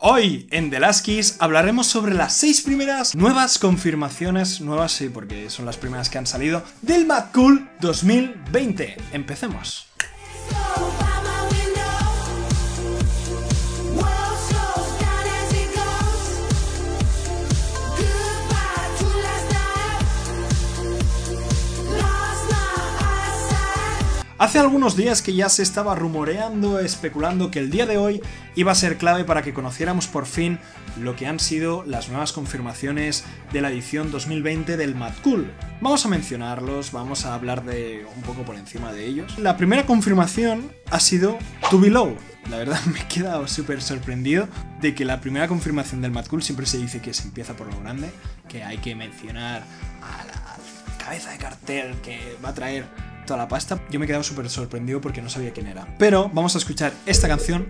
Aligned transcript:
Hoy 0.00 0.46
en 0.52 0.70
The 0.70 0.78
Last 0.78 1.04
Kiss 1.04 1.38
hablaremos 1.40 1.88
sobre 1.88 2.14
las 2.14 2.32
seis 2.32 2.60
primeras 2.60 3.16
nuevas 3.16 3.58
confirmaciones, 3.58 4.60
nuevas 4.60 4.92
sí, 4.92 5.08
porque 5.08 5.50
son 5.50 5.66
las 5.66 5.76
primeras 5.76 6.08
que 6.08 6.18
han 6.18 6.26
salido, 6.28 6.62
del 6.82 7.04
Mad 7.04 7.32
Cool 7.34 7.68
2020. 7.80 8.96
Empecemos. 9.12 9.88
Hace 24.38 24.60
algunos 24.60 24.96
días 24.96 25.20
que 25.20 25.34
ya 25.34 25.48
se 25.48 25.64
estaba 25.64 25.96
rumoreando, 25.96 26.78
especulando 26.78 27.50
que 27.50 27.58
el 27.58 27.70
día 27.70 27.86
de 27.86 27.98
hoy 27.98 28.22
iba 28.54 28.70
a 28.70 28.76
ser 28.76 28.96
clave 28.96 29.24
para 29.24 29.42
que 29.42 29.52
conociéramos 29.52 30.06
por 30.06 30.26
fin 30.26 30.60
lo 31.00 31.16
que 31.16 31.26
han 31.26 31.40
sido 31.40 31.82
las 31.84 32.08
nuevas 32.08 32.32
confirmaciones 32.32 33.24
de 33.52 33.60
la 33.62 33.70
edición 33.70 34.12
2020 34.12 34.76
del 34.76 34.94
Mad 34.94 35.14
Cool. 35.24 35.50
Vamos 35.80 36.06
a 36.06 36.08
mencionarlos, 36.08 36.92
vamos 36.92 37.24
a 37.24 37.34
hablar 37.34 37.64
de 37.64 38.06
un 38.14 38.22
poco 38.22 38.42
por 38.42 38.54
encima 38.54 38.92
de 38.92 39.06
ellos. 39.06 39.36
La 39.40 39.56
primera 39.56 39.84
confirmación 39.86 40.70
ha 40.88 41.00
sido 41.00 41.36
To 41.68 41.80
Below. 41.80 42.16
La 42.48 42.58
verdad 42.58 42.80
me 42.92 43.00
he 43.00 43.08
quedado 43.08 43.48
súper 43.48 43.82
sorprendido 43.82 44.46
de 44.80 44.94
que 44.94 45.04
la 45.04 45.20
primera 45.20 45.48
confirmación 45.48 46.00
del 46.00 46.12
Mad 46.12 46.26
Cool 46.26 46.44
siempre 46.44 46.66
se 46.66 46.78
dice 46.78 47.00
que 47.00 47.12
se 47.12 47.24
empieza 47.24 47.54
por 47.54 47.66
lo 47.66 47.80
grande, 47.80 48.08
que 48.48 48.62
hay 48.62 48.78
que 48.78 48.94
mencionar 48.94 49.64
a 50.00 50.24
la 50.24 51.04
cabeza 51.04 51.32
de 51.32 51.38
cartel 51.38 51.96
que 52.04 52.36
va 52.44 52.50
a 52.50 52.54
traer 52.54 53.07
toda 53.28 53.38
la 53.38 53.46
pasta. 53.46 53.78
Yo 53.90 54.00
me 54.00 54.06
he 54.06 54.08
quedado 54.08 54.24
súper 54.24 54.50
sorprendido 54.50 55.00
porque 55.00 55.22
no 55.22 55.28
sabía 55.28 55.52
quién 55.52 55.68
era. 55.68 55.86
Pero 55.98 56.28
vamos 56.32 56.56
a 56.56 56.58
escuchar 56.58 56.92
esta 57.06 57.28
canción. 57.28 57.68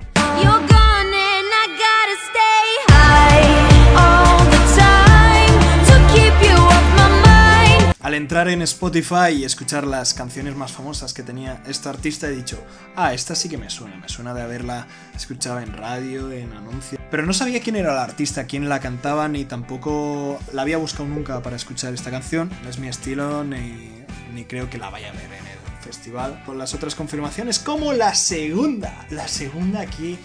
Al 8.01 8.15
entrar 8.15 8.49
en 8.49 8.63
Spotify 8.63 9.33
y 9.37 9.45
escuchar 9.45 9.87
las 9.87 10.15
canciones 10.15 10.57
más 10.57 10.73
famosas 10.73 11.13
que 11.13 11.23
tenía 11.23 11.63
este 11.67 11.91
artista, 11.91 12.29
he 12.29 12.31
dicho, 12.31 12.59
ah, 12.97 13.13
esta 13.13 13.35
sí 13.35 13.51
que 13.51 13.59
me 13.59 13.69
suena, 13.69 13.97
me 13.97 14.09
suena 14.09 14.33
de 14.33 14.41
haberla 14.41 14.87
escuchado 15.15 15.61
en 15.61 15.75
radio, 15.75 16.33
en 16.33 16.51
anuncios. 16.53 17.03
Pero 17.11 17.27
no 17.27 17.35
sabía 17.35 17.61
quién 17.61 17.77
era 17.77 17.93
el 17.93 17.99
artista, 17.99 18.45
quién 18.45 18.71
la 18.71 18.81
cantaba, 18.81 19.29
ni 19.29 19.45
tampoco 19.45 20.39
la 20.55 20.63
había 20.63 20.79
buscado 20.79 21.07
nunca 21.07 21.43
para 21.43 21.57
escuchar 21.57 21.93
esta 21.93 22.11
canción. 22.11 22.51
No 22.63 22.71
es 22.71 22.79
mi 22.79 22.89
estilo, 22.89 23.45
ni 23.45 23.98
ni 24.35 24.45
creo 24.45 24.69
que 24.71 24.79
la 24.79 24.91
vaya 24.91 25.11
a 25.11 25.13
ver 25.13 25.25
en 25.25 25.47
el 25.47 25.83
festival. 25.83 26.43
Con 26.45 26.59
las 26.59 26.75
otras 26.75 26.95
confirmaciones, 26.95 27.59
como 27.59 27.93
la 27.93 28.15
segunda. 28.15 29.07
La 29.11 29.29
segunda 29.29 29.81
aquí 29.81 30.19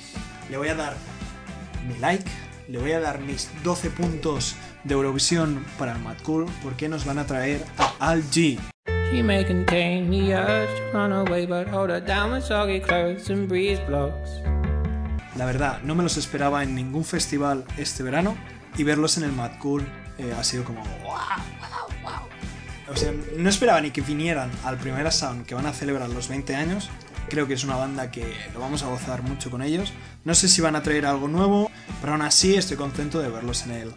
le 0.50 0.58
voy 0.58 0.70
a 0.70 0.76
dar 0.76 0.96
mi 1.88 1.98
like, 2.00 2.30
le 2.68 2.80
voy 2.80 2.92
a 2.92 3.00
dar 3.00 3.20
mis 3.20 3.50
12 3.64 3.90
puntos 3.90 4.56
de 4.84 4.94
Eurovisión 4.94 5.66
para 5.78 5.94
el 5.94 6.00
Mad 6.00 6.18
Cool, 6.24 6.46
porque 6.62 6.90
nos 6.90 7.06
van 7.06 7.20
a 7.20 7.26
traer 7.26 7.66
a 7.78 7.94
Al 8.00 8.24
G. 8.24 8.60
La 15.36 15.46
verdad, 15.46 15.82
no 15.84 15.96
me 15.96 16.04
los 16.04 16.18
esperaba 16.18 16.64
en 16.64 16.76
ningún 16.76 17.06
festival 17.06 17.66
este 17.78 18.04
verano 18.04 18.36
y 18.78 18.84
verlos 18.84 19.18
en 19.18 19.24
el 19.24 19.32
Mad 19.32 19.58
Cool 19.60 19.86
eh, 20.18 20.34
ha 20.38 20.44
sido 20.44 20.64
como 20.64 20.84
o 22.88 22.96
sea, 22.96 23.12
no 23.38 23.50
esperaba 23.50 23.82
ni 23.82 23.92
que 23.92 24.02
vinieran 24.02 24.52
al 24.64 24.78
Primera 24.78 25.12
Sound 25.12 25.46
que 25.46 25.56
van 25.56 25.66
a 25.66 25.74
celebrar 25.74 26.10
los 26.10 26.28
20 26.28 26.56
años. 26.56 26.90
Creo 27.30 27.48
que 27.48 27.54
es 27.54 27.64
una 27.64 27.76
banda 27.76 28.12
que 28.12 28.34
lo 28.54 28.60
vamos 28.60 28.84
a 28.84 28.88
gozar 28.88 29.24
mucho 29.24 29.50
con 29.50 29.62
ellos. 29.62 29.94
No 30.24 30.36
sé 30.36 30.48
si 30.48 30.62
van 30.62 30.76
a 30.76 30.84
traer 30.84 31.06
algo 31.06 31.28
nuevo, 31.28 31.72
pero 32.02 32.14
aún 32.14 32.22
así 32.22 32.56
estoy 32.56 32.78
contento 32.78 33.22
de 33.22 33.30
verlos 33.30 33.64
en 33.64 33.72
el, 33.72 33.94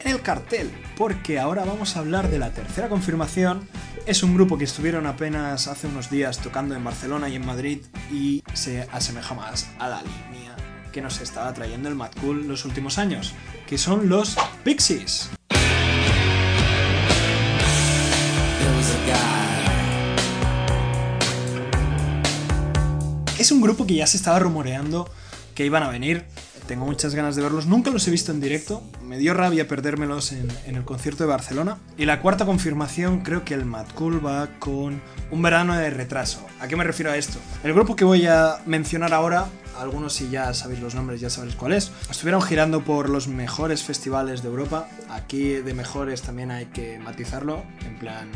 en 0.00 0.12
el 0.12 0.20
cartel. 0.20 0.70
Porque 0.96 1.38
ahora 1.38 1.64
vamos 1.64 1.96
a 1.96 2.00
hablar 2.00 2.30
de 2.30 2.38
la 2.38 2.52
tercera 2.52 2.88
confirmación. 2.88 3.68
Es 4.04 4.22
un 4.22 4.34
grupo 4.34 4.58
que 4.58 4.64
estuvieron 4.64 5.06
apenas 5.06 5.66
hace 5.66 5.86
unos 5.86 6.10
días 6.10 6.38
tocando 6.38 6.74
en 6.74 6.84
Barcelona 6.84 7.28
y 7.28 7.36
en 7.36 7.46
Madrid 7.46 7.80
y 8.12 8.44
se 8.52 8.82
asemeja 8.92 9.34
más 9.34 9.68
a 9.78 9.88
la 9.88 10.02
línea 10.02 10.54
que 10.92 11.02
nos 11.02 11.20
estaba 11.20 11.52
trayendo 11.52 11.88
el 11.88 11.94
Mad 11.94 12.12
Cool 12.22 12.46
los 12.46 12.64
últimos 12.64 12.96
años, 12.96 13.34
que 13.66 13.76
son 13.76 14.08
los 14.08 14.36
Pixies. 14.64 15.35
Es 23.46 23.52
un 23.52 23.60
grupo 23.60 23.86
que 23.86 23.94
ya 23.94 24.08
se 24.08 24.16
estaba 24.16 24.40
rumoreando 24.40 25.08
que 25.54 25.64
iban 25.64 25.84
a 25.84 25.88
venir. 25.88 26.24
Tengo 26.66 26.84
muchas 26.84 27.14
ganas 27.14 27.36
de 27.36 27.42
verlos. 27.42 27.66
Nunca 27.66 27.92
los 27.92 28.08
he 28.08 28.10
visto 28.10 28.32
en 28.32 28.40
directo. 28.40 28.82
Me 29.04 29.18
dio 29.18 29.34
rabia 29.34 29.68
perdérmelos 29.68 30.32
en, 30.32 30.50
el 30.66 30.84
concierto 30.84 31.22
de 31.22 31.30
Barcelona. 31.30 31.78
Y 31.96 32.06
la 32.06 32.20
cuarta 32.20 32.44
confirmación, 32.44 33.20
creo 33.20 33.44
que 33.44 33.54
el 33.54 33.64
Mad 33.64 33.86
Cool 33.94 34.26
va 34.26 34.48
con 34.58 35.00
un 35.30 35.42
verano 35.42 35.76
de 35.76 35.90
retraso. 35.90 36.44
¿A 36.58 36.66
qué 36.66 36.74
me 36.74 36.82
refiero 36.82 37.12
a 37.12 37.16
esto? 37.16 37.38
El 37.62 37.72
grupo 37.72 37.94
que 37.94 38.04
voy 38.04 38.26
a 38.26 38.56
mencionar 38.66 39.14
ahora, 39.14 39.46
algunos 39.78 40.14
si 40.14 40.28
ya 40.28 40.52
sabéis 40.52 40.80
los 40.80 40.96
nombres 40.96 41.20
ya 41.20 41.30
sabéis 41.30 41.54
cuál 41.54 41.74
es, 41.74 41.92
estuvieron 42.10 42.42
girando 42.42 42.82
por 42.82 43.08
los 43.08 43.28
mejores 43.28 43.84
festivales 43.84 44.42
de 44.42 44.48
Europa. 44.48 44.88
Aquí 45.08 45.50
de 45.50 45.72
mejores 45.72 46.22
también 46.22 46.50
hay 46.50 46.66
que 46.66 46.98
matizarlo. 46.98 47.62
En 47.86 47.96
plan, 48.00 48.28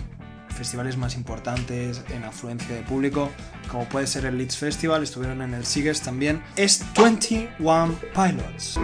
festivales 0.61 0.99
más 0.99 1.17
importantes 1.17 2.05
en 2.11 2.23
afluencia 2.23 2.75
de 2.75 2.83
público, 2.83 3.31
como 3.71 3.89
puede 3.89 4.07
ser 4.07 4.27
el 4.27 4.37
Leeds 4.37 4.59
Festival, 4.59 5.03
estuvieron 5.03 5.41
en 5.41 5.55
el 5.55 5.65
Sigues 5.65 6.03
también, 6.03 6.43
es 6.55 6.85
21 6.95 7.95
Pilots. 8.13 8.79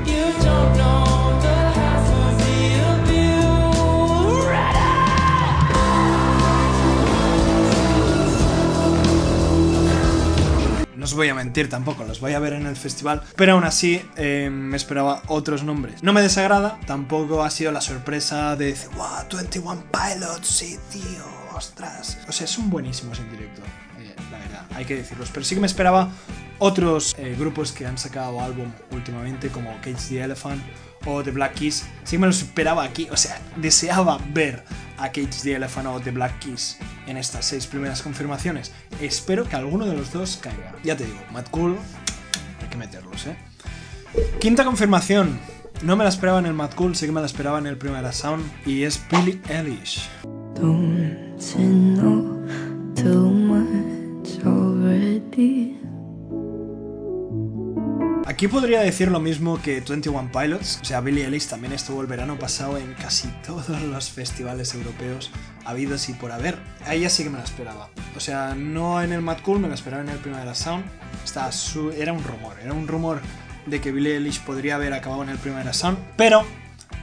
Os 11.06 11.14
voy 11.14 11.28
a 11.28 11.34
mentir 11.36 11.68
tampoco, 11.68 12.02
los 12.02 12.18
voy 12.18 12.32
a 12.32 12.40
ver 12.40 12.52
en 12.54 12.66
el 12.66 12.74
festival, 12.74 13.22
pero 13.36 13.52
aún 13.52 13.62
así 13.62 14.02
eh, 14.16 14.50
me 14.50 14.76
esperaba 14.76 15.22
otros 15.28 15.62
nombres. 15.62 16.02
No 16.02 16.12
me 16.12 16.20
desagrada, 16.20 16.80
tampoco 16.84 17.44
ha 17.44 17.50
sido 17.50 17.70
la 17.70 17.80
sorpresa 17.80 18.56
de 18.56 18.76
wow, 18.96 19.24
21 19.32 19.84
Pilots, 19.92 20.48
sí, 20.48 20.76
tío 20.90 21.24
ostras. 21.54 22.18
O 22.28 22.32
sea, 22.32 22.48
son 22.48 22.70
buenísimos 22.70 23.20
en 23.20 23.30
directo, 23.30 23.62
eh, 24.00 24.16
la 24.32 24.38
verdad, 24.38 24.66
hay 24.74 24.84
que 24.84 24.96
decirlos. 24.96 25.30
Pero 25.32 25.46
sí 25.46 25.54
que 25.54 25.60
me 25.60 25.68
esperaba 25.68 26.10
otros 26.58 27.14
eh, 27.18 27.36
grupos 27.38 27.70
que 27.70 27.86
han 27.86 27.98
sacado 27.98 28.40
álbum 28.40 28.72
últimamente, 28.90 29.48
como 29.48 29.70
Cage 29.80 30.08
the 30.08 30.24
Elephant 30.24 30.60
o 31.04 31.22
The 31.22 31.30
Black 31.30 31.54
Keys. 31.54 31.86
Sí 32.02 32.16
que 32.16 32.18
me 32.18 32.26
los 32.26 32.42
esperaba 32.42 32.82
aquí, 32.82 33.06
o 33.12 33.16
sea, 33.16 33.40
deseaba 33.54 34.18
ver 34.32 34.64
a 34.98 35.06
Cage 35.12 35.42
the 35.44 35.54
Elephant 35.54 35.86
o 35.86 36.00
The 36.00 36.10
Black 36.10 36.40
Keys 36.40 36.78
en 37.06 37.16
estas 37.16 37.46
seis 37.46 37.66
primeras 37.66 38.02
confirmaciones. 38.02 38.72
Espero 39.00 39.48
que 39.48 39.56
alguno 39.56 39.86
de 39.86 39.96
los 39.96 40.12
dos 40.12 40.38
caiga. 40.40 40.74
Ya 40.84 40.96
te 40.96 41.04
digo, 41.04 41.18
Mad 41.32 41.46
Cool, 41.50 41.76
hay 42.62 42.68
que 42.68 42.76
meterlos, 42.76 43.26
¿eh? 43.26 43.36
Quinta 44.40 44.64
confirmación. 44.64 45.38
No 45.82 45.96
me 45.96 46.04
la 46.04 46.10
esperaba 46.10 46.38
en 46.38 46.46
el 46.46 46.54
Mad 46.54 46.72
Cool, 46.74 46.96
sí 46.96 47.06
que 47.06 47.12
me 47.12 47.20
la 47.20 47.26
esperaba 47.26 47.58
en 47.58 47.66
el 47.66 47.76
primer 47.76 48.10
Sound. 48.12 48.44
Y 48.64 48.84
es 48.84 49.00
Billie 49.10 49.40
Eilish. 49.48 50.08
Aquí 58.26 58.48
podría 58.48 58.80
decir 58.80 59.10
lo 59.10 59.20
mismo 59.20 59.60
que 59.62 59.80
21 59.80 60.30
Pilots, 60.32 60.80
o 60.82 60.84
sea, 60.84 61.00
Billie 61.00 61.24
Eilish 61.24 61.48
también 61.48 61.72
estuvo 61.72 62.00
el 62.00 62.06
verano 62.06 62.38
pasado 62.38 62.76
en 62.76 62.94
casi 62.94 63.28
todos 63.46 63.80
los 63.82 64.10
festivales 64.10 64.74
europeos 64.74 65.30
habidos 65.66 66.08
y 66.08 66.14
por 66.14 66.32
haber. 66.32 66.58
A 66.86 66.94
ella 66.94 67.10
sí 67.10 67.24
que 67.24 67.30
me 67.30 67.38
la 67.38 67.44
esperaba. 67.44 67.90
O 68.16 68.20
sea, 68.20 68.54
no 68.54 69.02
en 69.02 69.12
el 69.12 69.20
Mad 69.20 69.38
Cool, 69.40 69.60
me 69.60 69.68
la 69.68 69.74
esperaba 69.74 70.02
en 70.02 70.08
el 70.08 70.18
Primavera 70.18 70.54
Sound. 70.54 70.84
Estaba 71.24 71.50
Era 71.96 72.12
un 72.12 72.24
rumor, 72.24 72.56
era 72.62 72.72
un 72.72 72.88
rumor 72.88 73.20
de 73.66 73.80
que 73.80 73.92
Billie 73.92 74.14
Eilish 74.14 74.40
podría 74.40 74.76
haber 74.76 74.92
acabado 74.92 75.22
en 75.22 75.28
el 75.28 75.38
Primavera 75.38 75.72
Sound, 75.72 75.98
pero 76.16 76.44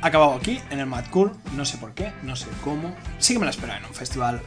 acabado 0.02 0.34
aquí, 0.34 0.60
en 0.70 0.80
el 0.80 0.86
Mad 0.86 1.06
Cool, 1.12 1.32
no 1.56 1.66
sé 1.66 1.78
por 1.78 1.94
qué, 1.94 2.14
no 2.24 2.36
sé 2.36 2.48
cómo. 2.64 2.96
Sí 3.20 3.34
que 3.34 3.40
me 3.40 3.46
la 3.46 3.52
esperaba 3.52 3.80
en 3.80 3.86
un 3.86 3.94
festival 3.94 4.42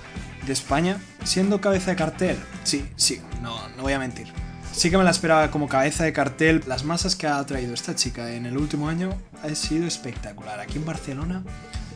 de 0.47 0.53
España, 0.53 0.99
siendo 1.25 1.61
cabeza 1.61 1.91
de 1.91 1.97
cartel. 1.97 2.39
Sí, 2.65 2.89
sí, 2.97 3.21
no, 3.43 3.69
no 3.77 3.83
voy 3.83 3.93
a 3.93 3.99
mentir. 3.99 4.33
Sí 4.73 4.91
que 4.91 4.99
me 4.99 5.05
la 5.05 5.11
esperaba 5.11 5.51
como 5.51 5.69
cabeza 5.69 6.05
de 6.05 6.13
cartel. 6.13 6.63
Las 6.67 6.85
masas 6.85 7.17
que 7.17 7.27
ha 7.27 7.45
traído 7.47 7.73
esta 7.73 7.95
chica 7.95 8.31
en 8.33 8.45
el 8.45 8.59
último 8.59 8.91
año 8.91 9.11
ha 9.43 9.55
sido 9.55 9.87
espectacular. 9.87 10.61
Aquí 10.61 10.77
en 10.77 10.85
Barcelona 10.85 11.43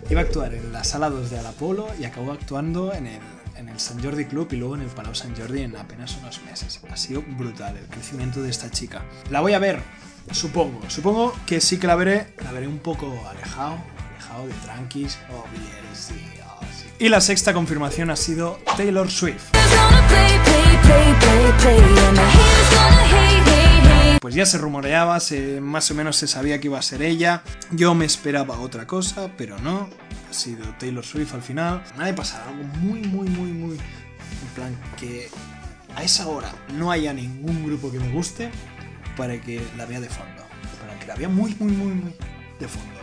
iba 0.08 0.20
a 0.20 0.24
actuar 0.24 0.54
en 0.54 0.72
la 0.72 0.84
sala 0.84 1.10
2 1.10 1.30
de 1.30 1.38
Alapolo 1.38 1.88
y 1.98 2.04
acabó 2.04 2.32
actuando 2.32 2.92
en 2.94 3.06
el, 3.06 3.20
en 3.56 3.68
el 3.68 3.78
San 3.78 4.02
Jordi 4.02 4.24
Club 4.24 4.48
y 4.52 4.56
luego 4.56 4.76
en 4.76 4.82
el 4.82 4.88
Palau 4.88 5.14
San 5.14 5.36
Jordi 5.36 5.62
en 5.62 5.76
apenas 5.76 6.16
unos 6.18 6.42
meses. 6.42 6.80
Ha 6.90 6.96
sido 6.96 7.22
brutal 7.22 7.76
el 7.76 7.86
crecimiento 7.86 8.42
de 8.42 8.50
esta 8.50 8.70
chica. 8.70 9.02
La 9.30 9.40
voy 9.40 9.52
a 9.52 9.58
ver 9.58 9.80
Supongo, 10.32 10.80
supongo 10.88 11.34
que 11.44 11.60
sí 11.60 11.78
que 11.78 11.86
la 11.88 11.96
veré, 11.96 12.34
la 12.44 12.52
veré 12.52 12.68
un 12.68 12.78
poco 12.78 13.06
alejado, 13.28 13.78
alejado 14.14 14.46
de 14.46 14.52
tranquis 14.64 15.18
oh, 15.32 15.44
oh, 15.44 16.64
Y 17.00 17.08
la 17.08 17.20
sexta 17.20 17.52
confirmación 17.52 18.10
ha 18.10 18.16
sido 18.16 18.60
Taylor 18.76 19.10
Swift. 19.10 19.42
Ya 24.40 24.46
se 24.46 24.56
rumoreaba, 24.56 25.20
se, 25.20 25.60
más 25.60 25.90
o 25.90 25.94
menos 25.94 26.16
se 26.16 26.26
sabía 26.26 26.58
que 26.60 26.68
iba 26.68 26.78
a 26.78 26.82
ser 26.82 27.02
ella. 27.02 27.42
Yo 27.72 27.94
me 27.94 28.06
esperaba 28.06 28.58
otra 28.58 28.86
cosa, 28.86 29.30
pero 29.36 29.58
no. 29.58 29.90
Ha 30.30 30.32
sido 30.32 30.64
Taylor 30.78 31.04
Swift 31.04 31.34
al 31.34 31.42
final. 31.42 31.84
Nada 31.92 32.06
de 32.06 32.14
pasar 32.14 32.48
algo 32.48 32.64
muy, 32.78 33.02
muy, 33.02 33.28
muy, 33.28 33.52
muy... 33.52 33.72
En 33.76 34.48
plan, 34.54 34.74
que 34.98 35.28
a 35.94 36.02
esa 36.02 36.26
hora 36.26 36.50
no 36.72 36.90
haya 36.90 37.12
ningún 37.12 37.66
grupo 37.66 37.92
que 37.92 37.98
me 37.98 38.10
guste 38.12 38.50
para 39.14 39.38
que 39.38 39.60
la 39.76 39.84
vea 39.84 40.00
de 40.00 40.08
fondo. 40.08 40.42
Para 40.80 40.98
que 40.98 41.06
la 41.06 41.16
vea 41.16 41.28
muy, 41.28 41.54
muy, 41.60 41.72
muy, 41.72 41.92
muy 41.92 42.14
de 42.58 42.66
fondo. 42.66 42.98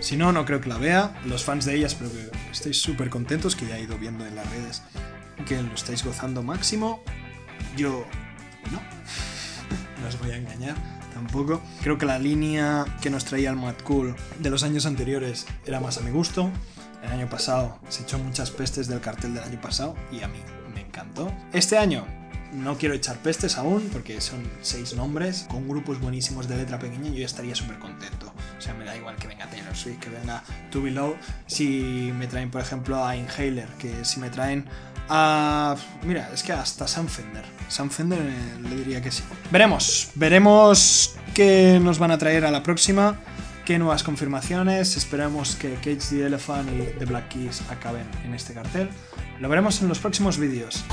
Si 0.00 0.18
no, 0.18 0.32
no 0.32 0.44
creo 0.44 0.60
que 0.60 0.68
la 0.68 0.76
vea. 0.76 1.18
Los 1.24 1.44
fans 1.44 1.64
de 1.64 1.76
ella 1.76 1.86
espero 1.86 2.12
que 2.12 2.30
estéis 2.52 2.76
súper 2.76 3.08
contentos, 3.08 3.56
que 3.56 3.66
ya 3.66 3.78
he 3.78 3.84
ido 3.84 3.96
viendo 3.96 4.26
en 4.26 4.36
las 4.36 4.50
redes 4.50 4.82
que 5.46 5.62
lo 5.62 5.72
estáis 5.72 6.04
gozando 6.04 6.42
máximo. 6.42 7.02
Yo 7.74 8.04
no. 8.70 9.33
No 10.04 10.10
os 10.10 10.18
voy 10.18 10.30
a 10.32 10.36
engañar 10.36 10.76
tampoco. 11.14 11.62
Creo 11.82 11.96
que 11.96 12.04
la 12.04 12.18
línea 12.18 12.84
que 13.00 13.08
nos 13.08 13.24
traía 13.24 13.50
el 13.50 13.56
Mad 13.56 13.76
Cool 13.84 14.14
de 14.38 14.50
los 14.50 14.62
años 14.62 14.84
anteriores 14.84 15.46
era 15.64 15.80
más 15.80 15.96
a 15.96 16.02
mi 16.02 16.10
gusto. 16.10 16.50
El 17.02 17.10
año 17.10 17.28
pasado 17.28 17.78
se 17.88 18.02
echó 18.02 18.18
muchas 18.18 18.50
pestes 18.50 18.86
del 18.86 19.00
cartel 19.00 19.34
del 19.34 19.44
año 19.44 19.60
pasado 19.60 19.94
y 20.12 20.22
a 20.22 20.28
mí 20.28 20.38
me 20.74 20.82
encantó. 20.82 21.32
Este 21.52 21.78
año 21.78 22.04
no 22.52 22.76
quiero 22.76 22.94
echar 22.94 23.16
pestes 23.18 23.56
aún 23.56 23.88
porque 23.92 24.20
son 24.20 24.42
seis 24.60 24.94
nombres 24.94 25.46
con 25.48 25.66
grupos 25.68 26.00
buenísimos 26.00 26.48
de 26.48 26.56
letra 26.56 26.78
pequeña 26.78 27.08
yo 27.08 27.20
ya 27.20 27.26
estaría 27.26 27.54
súper 27.54 27.78
contento. 27.78 28.32
O 28.58 28.60
sea, 28.60 28.74
me 28.74 28.84
da 28.84 28.94
igual 28.96 29.16
que 29.16 29.26
venga 29.26 29.48
Taylor 29.48 29.74
Swift, 29.74 30.00
que 30.00 30.10
venga 30.10 30.44
To 30.70 30.82
Below, 30.82 31.16
si 31.46 32.12
me 32.16 32.26
traen 32.26 32.50
por 32.50 32.60
ejemplo 32.60 33.04
a 33.04 33.16
Inhaler, 33.16 33.68
que 33.78 34.04
si 34.04 34.20
me 34.20 34.28
traen 34.28 34.66
a... 35.08 35.76
Mira, 36.02 36.30
es 36.32 36.42
que 36.42 36.52
hasta 36.52 36.86
Sam 36.86 37.08
Fender. 37.08 37.44
Sam 37.68 37.90
Fender 37.90 38.20
eh, 38.20 38.68
le 38.68 38.76
diría 38.76 39.02
que 39.02 39.10
sí. 39.10 39.22
Veremos, 39.50 40.10
veremos 40.14 41.16
qué 41.34 41.80
nos 41.82 41.98
van 41.98 42.10
a 42.10 42.18
traer 42.18 42.44
a 42.44 42.50
la 42.50 42.62
próxima, 42.62 43.16
qué 43.64 43.78
nuevas 43.78 44.02
confirmaciones. 44.02 44.96
Esperamos 44.96 45.56
que 45.56 45.74
Cage 45.74 45.98
the 46.10 46.26
Elephant 46.26 46.68
y 46.70 46.98
The 46.98 47.04
Black 47.04 47.28
Keys 47.28 47.62
acaben 47.70 48.06
en 48.24 48.34
este 48.34 48.54
cartel. 48.54 48.88
Lo 49.40 49.48
veremos 49.48 49.80
en 49.82 49.88
los 49.88 49.98
próximos 49.98 50.38
vídeos. 50.38 50.84